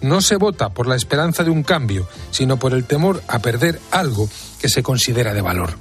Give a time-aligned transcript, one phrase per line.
[0.00, 3.78] no se vota por la esperanza de un cambio, sino por el temor a perder
[3.90, 5.78] algo que se considera de valor.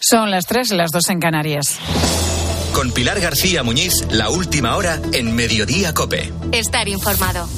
[0.00, 1.78] Son las tres, las dos en Canarias.
[2.74, 6.32] Con Pilar García Muñiz, la última hora en Mediodía Cope.
[6.50, 7.48] Estar informado.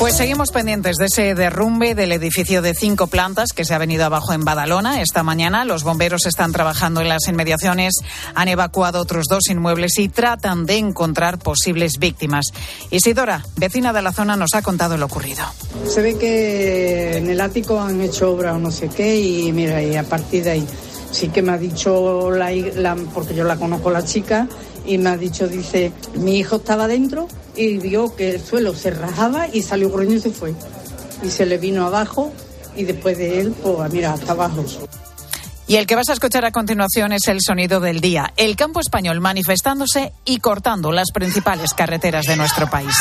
[0.00, 4.06] Pues seguimos pendientes de ese derrumbe del edificio de cinco plantas que se ha venido
[4.06, 5.66] abajo en Badalona esta mañana.
[5.66, 7.96] Los bomberos están trabajando en las inmediaciones,
[8.34, 12.46] han evacuado otros dos inmuebles y tratan de encontrar posibles víctimas.
[12.90, 15.44] Isidora, vecina de la zona, nos ha contado lo ocurrido.
[15.86, 19.82] Se ve que en el ático han hecho obra o no sé qué y mira,
[19.82, 20.66] y a partir de ahí
[21.10, 24.48] sí que me ha dicho la, la porque yo la conozco la chica
[24.90, 28.90] y me ha dicho, dice, mi hijo estaba dentro y vio que el suelo se
[28.90, 30.52] rajaba y salió corriendo y se fue.
[31.22, 32.32] Y se le vino abajo
[32.74, 34.64] y después de él, pues mira, hasta abajo.
[35.68, 38.32] Y el que vas a escuchar a continuación es el sonido del día.
[38.36, 42.96] El campo español manifestándose y cortando las principales carreteras de nuestro país.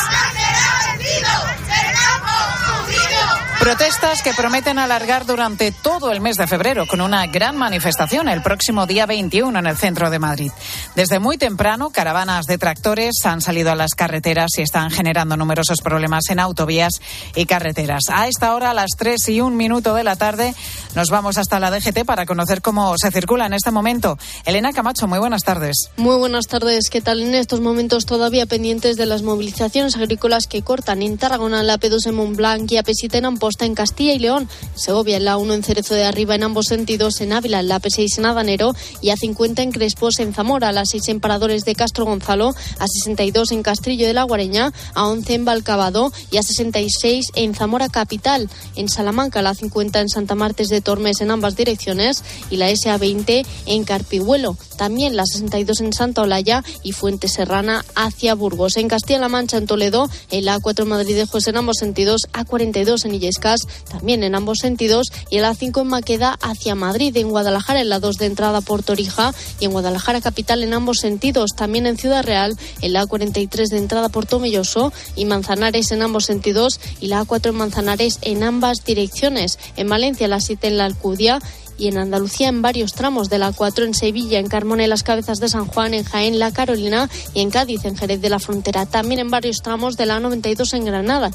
[3.60, 8.42] Protestas que prometen alargar durante todo el mes de febrero con una gran manifestación el
[8.42, 10.50] próximo día 21 en el centro de Madrid.
[10.96, 15.82] Desde muy temprano, caravanas de tractores han salido a las carreteras y están generando numerosos
[15.82, 17.02] problemas en autovías
[17.36, 18.04] y carreteras.
[18.10, 20.56] A esta hora, a las 3 y un minuto de la tarde,
[20.95, 24.18] nos vamos hasta la DGT para conocer cómo se circula en este momento.
[24.45, 25.90] Elena Camacho, muy buenas tardes.
[25.98, 26.90] Muy buenas tardes.
[26.90, 31.62] ¿Qué tal en estos momentos todavía pendientes de las movilizaciones agrícolas que cortan en Tarragona,
[31.62, 35.26] la P2 en Montblanc y a Pesita en Amposta en Castilla y León, Segovia en
[35.26, 38.26] la 1 en Cerezo de Arriba en ambos sentidos, en Ávila en la P6 en
[38.26, 42.06] Adanero y a 50 en Crespos en Zamora, a las 6 en Paradores de Castro
[42.06, 47.28] Gonzalo, a 62 en Castrillo de la Guareña, a 11 en Balcabado y a 66
[47.36, 52.24] en Zamora Capital, en Salamanca la 50 en Santa Martes de Tormes en ambas direcciones
[52.50, 58.36] y la SA20 en Carpihuelo, también la 62 en Santa Olaya y Fuente Serrana hacia
[58.36, 58.78] Burgos.
[58.78, 63.62] En Castilla-La Mancha, en Toledo, en la A4 Madrid-Lejos en ambos sentidos, A42 en Illescas,
[63.89, 67.89] también en ambos sentidos, y en la 5 en Maqueda hacia Madrid, en Guadalajara en
[67.89, 71.98] la 2 de entrada por Torija y en Guadalajara capital en ambos sentidos, también en
[71.98, 77.08] Ciudad Real, en la A43 de entrada por Tomelloso y Manzanares en ambos sentidos y
[77.08, 79.60] la A4 en Manzanares en ambas direcciones.
[79.76, 81.40] En Valencia la 7 en la Alcudia
[81.78, 85.04] y en Andalucía en varios tramos de la 4 en Sevilla, en Carmona y las
[85.04, 88.40] Cabezas de San Juan, en Jaén, La Carolina y en Cádiz, en Jerez de la
[88.40, 88.86] Frontera.
[88.86, 91.32] También en varios tramos de la 92 en Granada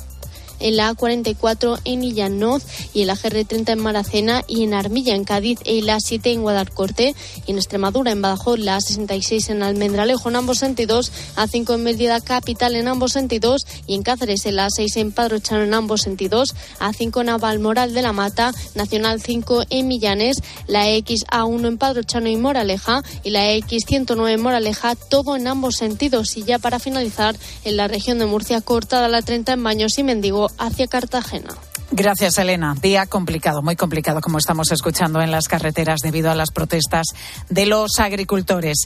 [0.61, 5.25] en la A44 en Illanoz y en la GR30 en Maracena y en Armilla en
[5.25, 7.15] Cádiz y la 7 en Guadalcorte
[7.47, 12.21] y en Extremadura en Badajoz la A66 en Almendralejo en ambos sentidos, A5 en Mérida
[12.21, 16.55] capital en ambos sentidos y en Cáceres en la A6 en Padrochano en ambos sentidos,
[16.81, 22.29] A5 en Avalmoral de la Mata, Nacional 5 en Millanes, la X A1 en Padrochano
[22.29, 26.37] y Moraleja y la X109 en Moraleja, todo en ambos sentidos.
[26.37, 30.03] Y ya para finalizar en la región de Murcia cortada la 30 en Baños y
[30.03, 31.55] Mendigo hacia Cartagena.
[31.97, 32.75] Gracias, Elena.
[32.83, 37.07] Día complicado, muy complicado, como estamos escuchando en las carreteras debido a las protestas
[37.49, 38.79] de los agricultores.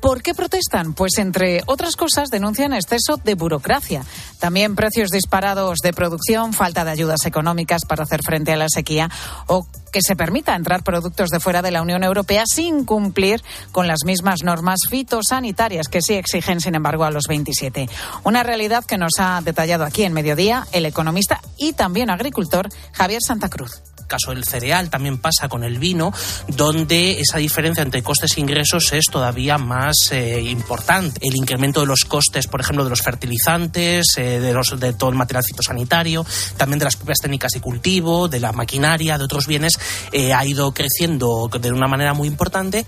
[0.00, 0.94] ¿Por qué protestan?
[0.94, 4.02] Pues entre otras cosas denuncian exceso de burocracia,
[4.38, 9.10] también precios disparados de producción, falta de ayudas económicas para hacer frente a la sequía
[9.46, 13.42] o que se permita entrar productos de fuera de la Unión Europea sin cumplir
[13.72, 17.88] con las mismas normas fitosanitarias que sí exigen, sin embargo, a los 27.
[18.24, 23.20] Una realidad que nos ha detallado aquí en Mediodía el economista y también agricultor Javier
[23.22, 26.12] Santa Cruz caso del cereal, también pasa con el vino,
[26.48, 31.20] donde esa diferencia entre costes e ingresos es todavía más eh, importante.
[31.26, 35.10] El incremento de los costes, por ejemplo, de los fertilizantes, eh, de, los, de todo
[35.10, 36.24] el material fitosanitario,
[36.56, 39.78] también de las propias técnicas de cultivo, de la maquinaria, de otros bienes,
[40.12, 42.86] eh, ha ido creciendo de una manera muy importante.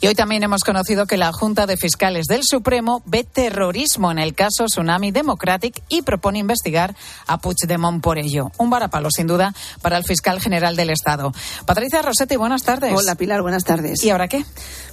[0.00, 4.20] Y hoy también hemos conocido que la Junta de Fiscales del Supremo ve terrorismo en
[4.20, 6.94] el caso Tsunami Democratic y propone investigar
[7.26, 8.52] a Puigdemont por ello.
[8.58, 11.32] Un varapalo, sin duda, para el fiscal general del Estado.
[11.66, 12.92] Patricia Rossetti, buenas tardes.
[12.94, 14.04] Hola, Pilar, buenas tardes.
[14.04, 14.44] ¿Y ahora qué?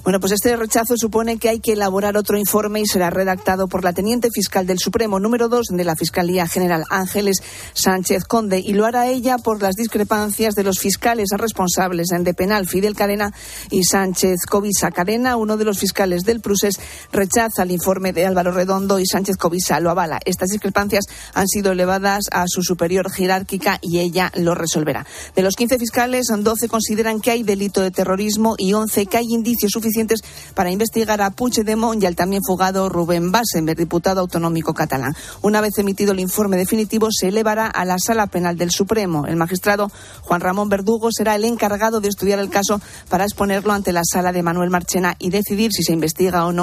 [0.02, 3.84] Bueno, pues este rechazo supone que hay que elaborar otro informe y será redactado por
[3.84, 7.42] la teniente fiscal del Supremo número 2 de la Fiscalía General Ángeles
[7.74, 12.66] Sánchez Conde y lo hará ella por las discrepancias de los fiscales responsables de penal
[12.66, 13.32] Fidel Cadena
[13.70, 16.80] y Sánchez Covisa Cadena, uno de los fiscales del Prusés,
[17.12, 20.20] rechaza el informe de Álvaro Redondo y Sánchez Covisa lo avala.
[20.24, 21.04] Estas discrepancias
[21.34, 25.04] han sido elevadas a su superior jerárquica y ella lo resolverá.
[25.34, 29.26] De los 15 fiscales, 12 consideran que hay delito de terrorismo y 11 que hay
[29.28, 30.20] indicios suficientes
[30.54, 35.14] para investigar a Puigdemont y al también fugado Rubén Bassenberg, diputado autonómico catalán.
[35.42, 39.26] Una vez emitido el informe definitivo, se elevará a la Sala Penal del Supremo.
[39.26, 39.90] El magistrado
[40.22, 44.32] Juan Ramón Verdugo será el encargado de estudiar el caso para exponerlo ante la Sala
[44.32, 44.85] de Manuel Martínez
[45.18, 46.54] y decidir si se investiga o no